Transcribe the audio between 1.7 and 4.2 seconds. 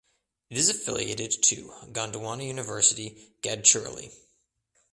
Gondwana University Gadchiroli.